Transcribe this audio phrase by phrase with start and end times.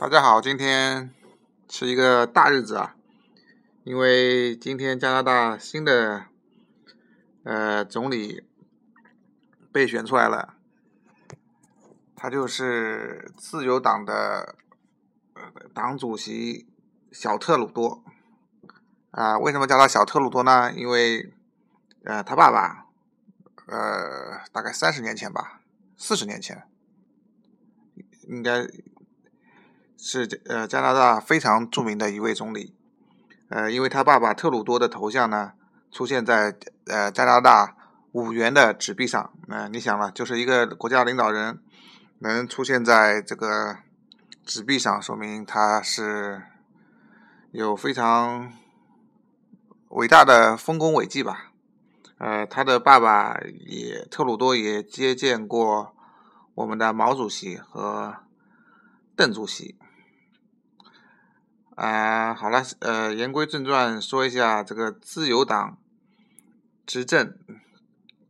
[0.00, 1.12] 大家好，今天
[1.68, 2.94] 是一个大日子啊，
[3.82, 6.26] 因为今天加拿大新的
[7.42, 8.44] 呃总理
[9.72, 10.54] 被选出来了，
[12.14, 14.54] 他就是自由党的
[15.34, 15.42] 呃
[15.74, 16.68] 党主席
[17.10, 18.04] 小特鲁多
[19.10, 19.36] 啊。
[19.36, 20.72] 为什么叫他小特鲁多呢？
[20.72, 21.32] 因为
[22.04, 22.86] 呃他爸爸
[23.66, 25.60] 呃大概三十年前吧，
[25.96, 26.62] 四十年前
[28.28, 28.64] 应该。
[30.00, 32.72] 是呃加拿大非常著名的一位总理，
[33.48, 35.52] 呃，因为他爸爸特鲁多的头像呢
[35.90, 37.74] 出现在呃加拿大
[38.12, 41.58] 五元的纸币上，呃，你想了，就是一个国家领导人
[42.20, 43.78] 能出现在这个
[44.46, 46.42] 纸币上，说明他是
[47.50, 48.52] 有非常
[49.88, 51.50] 伟大的丰功伟绩吧。
[52.18, 55.94] 呃，他的爸爸也特鲁多也接见过
[56.54, 58.14] 我们的毛主席和
[59.16, 59.76] 邓主席。
[61.78, 65.78] 啊，好了，呃，言归正传，说一下这个自由党
[66.84, 67.38] 执政，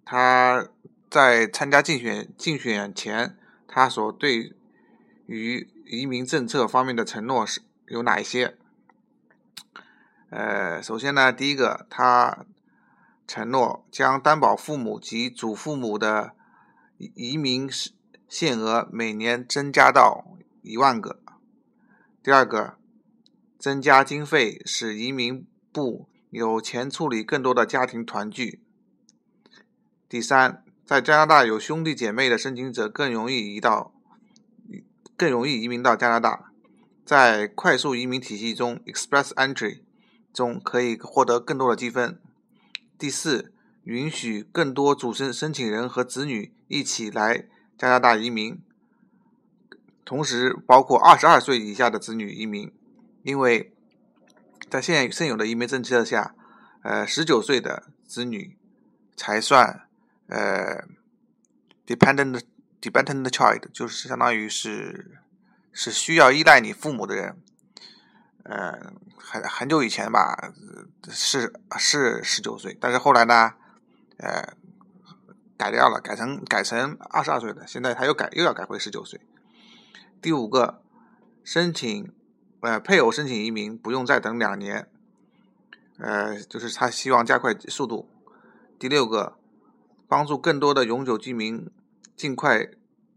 [0.04, 0.68] 他
[1.08, 4.54] 在参加竞选竞选前，他所对
[5.24, 8.58] 于移民政策方面的承诺是有哪一些？
[10.28, 12.44] 呃，首先呢，第一个，他
[13.26, 16.34] 承诺将担保父母及祖父母的
[16.98, 17.66] 移民
[18.28, 21.18] 限额每年增加到一万个。
[22.22, 22.77] 第二个。
[23.58, 28.62] 增加经费，使移民部有钱处理更多的家庭团聚。
[30.08, 33.92] 第三，在加拿大有兄弟姐妹的申请者更容易移到，
[35.16, 36.52] 更容易移民到加拿大，
[37.04, 39.80] 在快速移民体系中 （Express Entry）
[40.32, 42.20] 中可以获得更多的积分。
[42.96, 48.62] 第四，允许更多主申申请人和子女一起来加拿大移民，
[50.04, 52.72] 同时包括二十二岁以下的子女移民。
[53.22, 53.72] 因为
[54.70, 56.34] 在现现有的移民政策下，
[56.82, 58.56] 呃，十九岁的子女
[59.16, 59.88] 才算
[60.28, 60.84] 呃
[61.86, 62.42] dependent
[62.80, 65.20] dependent child，就是相当于是
[65.72, 67.36] 是需要依赖你父母的人。
[68.44, 70.54] 呃，很很久以前吧，
[71.10, 73.54] 是是十九岁，但是后来呢，
[74.18, 74.54] 呃，
[75.56, 79.20] 改掉了，改成改成二十二岁的，现在他又改又要改回十九岁。
[80.22, 80.82] 第五个，
[81.44, 82.12] 申请。
[82.60, 84.88] 呃，配偶申请移民不用再等两年，
[85.98, 88.08] 呃，就是他希望加快速度。
[88.78, 89.36] 第六个，
[90.08, 91.70] 帮助更多的永久居民
[92.16, 92.68] 尽快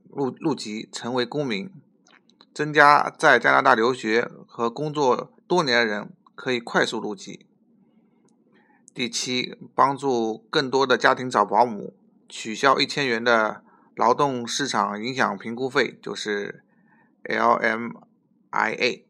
[0.09, 1.71] 入入籍成为公民，
[2.53, 7.45] 增加在加拿大留学和工作多年的人可以快速入籍。
[8.93, 11.95] 第七，帮助更多的家庭找保姆，
[12.29, 13.63] 取消一千元的
[13.95, 16.63] 劳动市场影响评估费，就是
[17.23, 19.05] LMIA。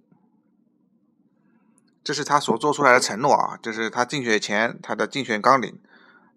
[2.04, 5.80] 这是他所做出来的承诺啊，这是他竞选前他的竞选纲领，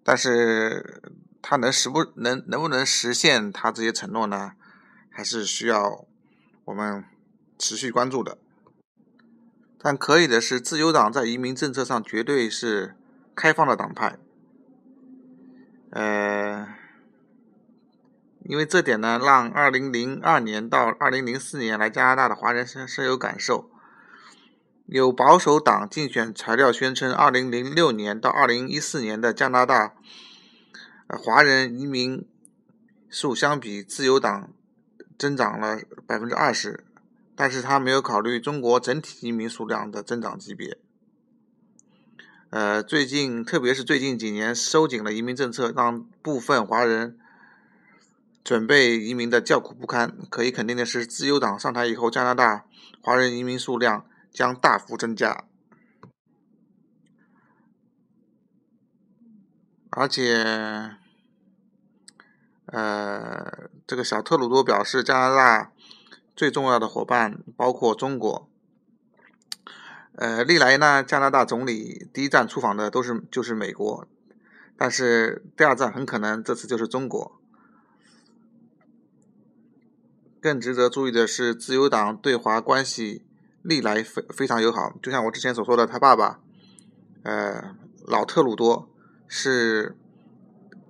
[0.03, 1.01] 但是
[1.41, 4.51] 他能实不能能不能实现他这些承诺呢？
[5.09, 6.05] 还是需要
[6.65, 7.05] 我们
[7.57, 8.37] 持续关注的。
[9.79, 12.95] 但可以的是，自由党在移民政策上绝对是
[13.33, 14.17] 开放的党派，
[15.91, 16.67] 呃，
[18.43, 23.69] 因为这点呢，让二零零二年到二零零四年来加拿大的华人深深有感受。
[24.85, 29.95] 有保守党竞选材料宣称，2006年到2014年的加拿大
[31.07, 32.23] 华人移民
[33.09, 34.53] 数相比自由党
[35.17, 36.83] 增长了百分之二十，
[37.35, 40.77] 但是他没有考虑中国整体移民数量的增长级别。
[42.51, 47.17] 呃，最近特别是最近几年收紧了移民政策，让部分华人
[48.43, 50.15] 准备移民的叫苦不堪。
[50.29, 52.65] 可以肯定的是，自由党上台以后，加拿大
[53.01, 54.05] 华人移民数量。
[54.35, 55.45] 将大幅增加，
[59.89, 60.97] 而且，
[62.65, 65.71] 呃，这个小特鲁多表示，加拿大
[66.35, 68.49] 最重要的伙伴包括中国。
[70.15, 74.05] 呃，历来呢，加拿大总理第一站出访的都是就是美国，
[74.75, 77.39] 但是第二站很可能这次就是中国。
[80.41, 83.24] 更值得注意的是，自由党对华关系。
[83.67, 86.39] 历来非非常友好，就像我之前所说的，他爸爸，
[87.23, 87.75] 呃，
[88.05, 88.87] 老特鲁多
[89.27, 89.97] 是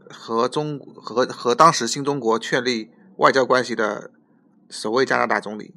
[0.09, 4.11] 和中和和当时新中国确立外交关系的
[4.69, 5.73] 首位加拿大总理。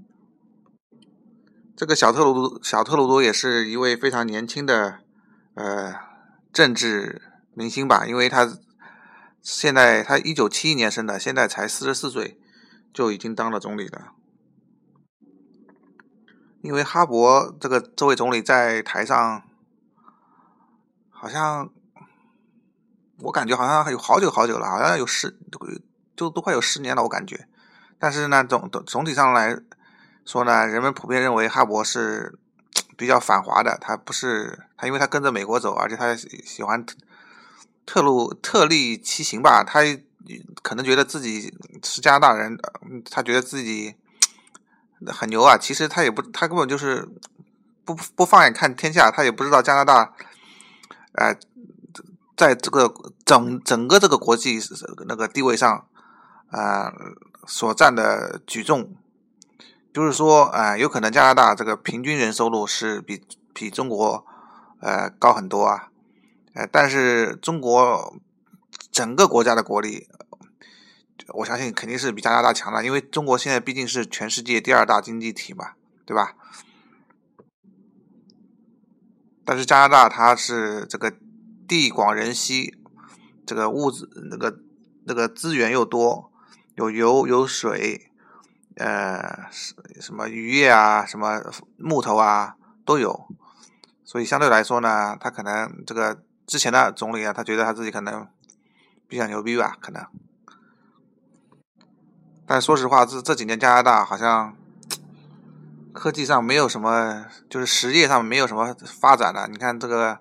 [1.77, 4.99] 这个小特鲁多小特鲁多也是一位非常年轻的
[5.55, 5.95] 呃
[6.53, 7.23] 政治
[7.55, 8.59] 明星吧，因为他
[9.41, 12.41] 现在他一九七一年生的，现在才四十四岁，
[12.93, 14.15] 就已经当了总理了。
[16.61, 19.43] 因为哈勃这个这位总理在台上，
[21.09, 21.71] 好像
[23.21, 25.39] 我感觉好像有好久好久了，好像有十
[26.17, 27.47] 都都快有十年了，我感觉。
[27.97, 29.57] 但是呢，总总体上来
[30.25, 32.37] 说呢，人们普遍认为哈勃是
[32.97, 36.85] 比较反华的，他不是他，因为他跟着美国走，而且他喜欢
[37.87, 39.81] 特路特立其行吧，他
[40.63, 42.59] 可能觉得自己是加拿大人，
[43.09, 43.95] 他觉得自己。
[45.07, 45.57] 很牛啊！
[45.57, 47.09] 其实他也不，他根本就是
[47.85, 50.13] 不不放眼看天下，他也不知道加拿大，
[51.13, 51.37] 呃，
[52.37, 52.93] 在这个
[53.25, 54.59] 整整个这个国际
[55.07, 55.87] 那个地位上，
[56.51, 56.93] 啊，
[57.47, 58.97] 所占的举重，
[59.93, 63.23] 就是说，啊，有可能加拿大这个平均人收入是比
[63.55, 64.27] 比中国
[64.81, 65.89] 呃高很多啊，
[66.55, 68.15] 呃，但是中国
[68.91, 70.09] 整个国家的国力。
[71.35, 75.73] 我相信肯定是比加拿大强的，因为中国现在毕竟是全世界第二大经济体嘛，
[76.07, 76.35] 对吧？
[79.45, 81.15] 但是加拿大它是这个
[81.67, 82.79] 地广人稀，
[83.47, 84.59] 这个物质那个
[85.05, 86.31] 那个资源又多，
[86.75, 88.11] 有油有水，
[88.77, 89.49] 呃，
[90.01, 91.43] 什么渔业啊，什么
[91.77, 93.29] 木头啊都有，
[94.05, 98.29] 所以相对来说呢，他可能这个之前的总理啊，他觉得他自己可能
[99.09, 100.07] 比较牛逼吧，可能。
[102.51, 104.57] 但说实话，这这几年加拿大好像
[105.93, 109.47] 科技上没有什么，就是实业上没有什么发展的。
[109.49, 110.19] 你看这个，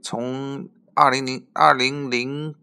[0.00, 2.54] 从二零零二零零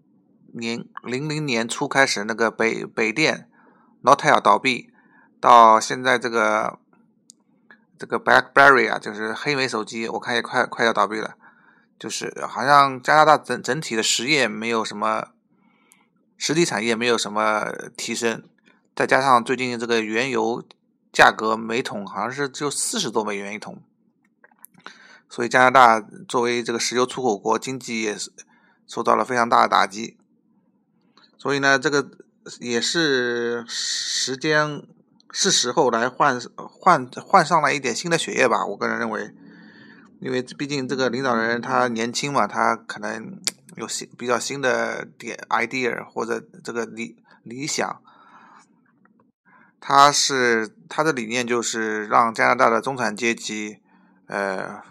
[0.52, 3.48] 年零零年初开始，那个北北电
[4.02, 4.90] Notel 倒闭，
[5.40, 6.80] 到现在这个
[8.00, 11.36] 这个 BlackBerry 啊，就是黑莓手机，我看也快快要倒闭了。
[12.00, 15.28] 就是好像加拿大整整体的实业没有什么。
[16.46, 18.44] 实体产业没有什么提升，
[18.94, 20.62] 再加上最近这个原油
[21.14, 23.82] 价格每桶好像是只有四十多美元一桶，
[25.30, 28.30] 所以加拿大作为这个石油出口国，经济也是
[28.86, 30.18] 受到了非常大的打击。
[31.38, 32.12] 所以呢，这个
[32.60, 34.86] 也是时间
[35.32, 38.66] 是时候来换换换上来一点新的血液吧。
[38.66, 39.34] 我个人认为，
[40.20, 43.40] 因为毕竟这个领导人他年轻嘛，他可能。
[43.76, 48.02] 有新比较新的点 idea 或者这个理理想，
[49.80, 53.80] 他是他的理念就是让加拿大的中产阶级
[54.28, 54.82] 呃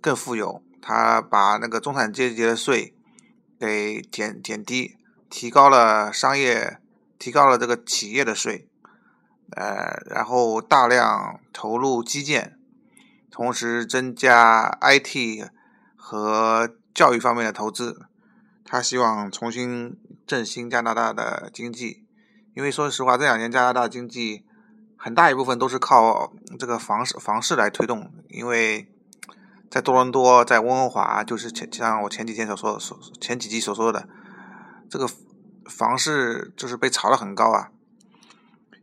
[0.00, 2.94] 更富有，他把那个中产阶级的税
[3.58, 4.96] 给减减低，
[5.28, 6.78] 提高了商业
[7.18, 8.68] 提高了这个企业的税，
[9.56, 12.56] 呃，然后大量投入基建，
[13.30, 15.50] 同时增加 IT
[15.96, 18.06] 和教育方面的投资。
[18.64, 22.06] 他希望重新振兴加拿大的经济，
[22.54, 24.44] 因为说实话，这两年加拿大经济
[24.96, 28.10] 很大一部分都是靠这个房市房市来推动。
[28.28, 28.88] 因为
[29.68, 34.08] 在多伦多，在温哥华，就是前像我前几天所说所前几集所说的，
[34.88, 35.06] 这个
[35.68, 37.70] 房市就是被炒得很高啊。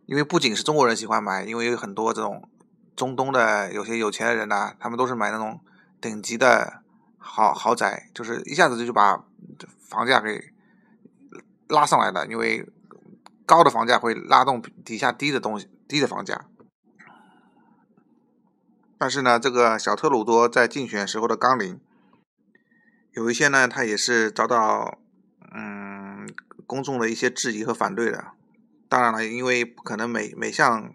[0.06, 2.48] 因为不仅是中国人喜欢买，因为有很多这种
[2.96, 5.62] 中东的有些有钱的人呐，他们都是买那种
[6.02, 6.84] 顶级的
[7.18, 9.24] 豪豪宅，就是一下子就就把。
[9.68, 10.54] 房价给
[11.68, 12.68] 拉上来了，因为
[13.46, 16.46] 高的房价会拉动底下低的东西，低的房价。
[18.98, 21.80] 但是呢，这个小特鲁多在竞选时候的纲领，
[23.14, 25.00] 有一些呢，他也是遭到
[25.56, 26.28] 嗯
[26.68, 28.32] 公众的一些质疑和反对的。
[28.88, 30.94] 当然了，因为不可能每每项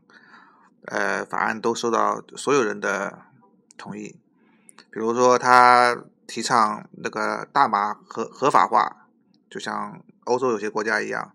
[0.86, 3.22] 呃法案都受到所有人的
[3.76, 4.20] 同意，
[4.90, 6.04] 比如说他。
[6.26, 9.08] 提倡那个大麻合合法化，
[9.50, 11.34] 就像欧洲有些国家一样，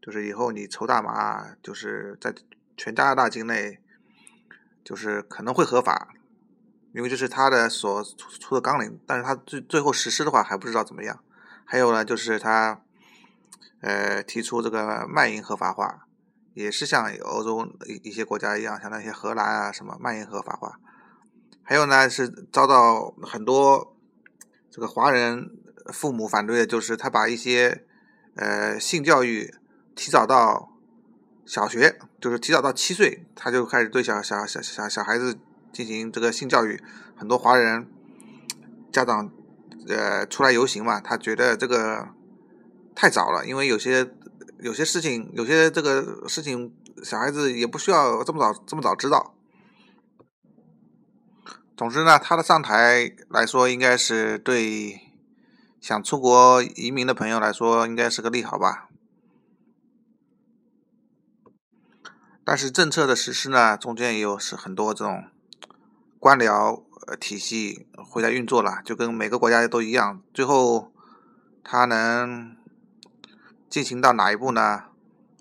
[0.00, 2.34] 就是以后你抽大麻，就是在
[2.76, 3.80] 全加拿大境内，
[4.84, 6.08] 就是可能会合法，
[6.94, 8.02] 因为这是他的所
[8.40, 11.22] 出的纲领，但是他最最后实施的话还不知道怎么样。
[11.64, 12.80] 还有呢，就是他
[13.80, 16.06] 呃提出这个卖淫合法化，
[16.54, 20.78] 也是像欧洲一一些国家一样，像那些荷兰啊什么卖淫合法化。
[21.62, 23.96] 还有呢，是遭到很多。
[24.70, 25.50] 这个华人
[25.92, 27.84] 父母反对的就是他把一些
[28.36, 29.52] 呃性教育
[29.96, 30.72] 提早到
[31.44, 35.36] 小学，就是提早到七岁，他就开始对小小小小小孩子
[35.72, 36.80] 进行这个性教育。
[37.16, 37.86] 很多华人
[38.92, 39.30] 家长
[39.88, 42.08] 呃出来游行嘛，他觉得这个
[42.94, 44.08] 太早了，因为有些
[44.60, 46.72] 有些事情，有些这个事情
[47.02, 49.34] 小孩子也不需要这么早这么早知道。
[51.80, 55.00] 总之呢，他的上台来说，应该是对
[55.80, 58.90] 想出国移民的朋友来说，应该是个利好吧。
[62.44, 65.24] 但是政策的实施呢，中间也有是很多这种
[66.18, 70.22] 官僚呃体系会在运作了，就跟每个国家都一样。
[70.34, 70.92] 最后
[71.64, 72.54] 它能
[73.70, 74.84] 进行到哪一步呢？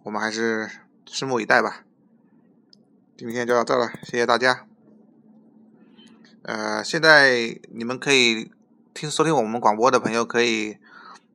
[0.03, 0.69] 我们还是
[1.05, 1.83] 拭目以待吧。
[3.17, 4.68] 今天就到这了，谢谢大家。
[6.43, 8.51] 呃，现在你们可以
[8.93, 10.77] 听收听我们广播的朋友可以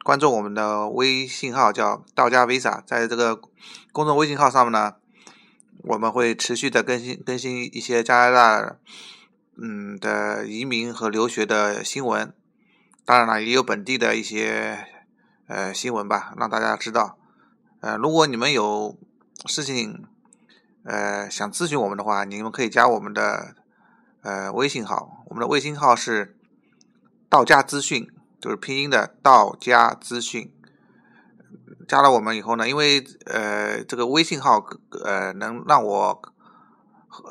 [0.02, 3.40] 关注我们的微信号，叫道家 Visa，在这个
[3.92, 4.94] 公众微信号上面呢。
[5.86, 8.76] 我们会持续的更新更新一些加拿大
[9.60, 12.32] 嗯的移民和留学的新闻，
[13.04, 14.86] 当然了，也有本地的一些
[15.46, 17.18] 呃新闻吧，让大家知道。
[17.80, 18.96] 呃，如果你们有
[19.44, 20.06] 事情
[20.84, 23.54] 呃想咨询我们的话，你们可以加我们的
[24.24, 26.36] 呃微信号，我们的微信号是
[27.28, 30.50] 道家资讯，就是拼音的道家资讯。
[31.86, 34.64] 加了我们以后呢，因为呃这个微信号
[35.04, 36.22] 呃能让我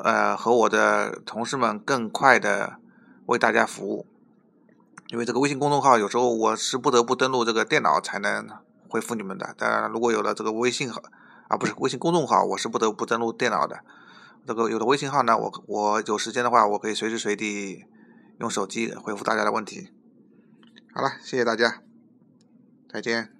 [0.02, 2.76] 呃和我的同事们更快的
[3.26, 4.06] 为大家服务，
[5.08, 8.48] 因为这个微信公众号有时候我是不得不登录这个电脑才能
[8.88, 9.52] 回复你们的。
[9.58, 11.02] 当然，如果有了这个微信号
[11.48, 13.80] 啊不是微信公众号，我是不得不登录电脑的。
[14.46, 17.84] 这个有的微信号呢，我我有时间的话，我可以随时随地
[18.40, 19.88] 用手机回复大家的问题。
[20.94, 21.82] 好了，谢谢大家，
[22.88, 23.33] 再见。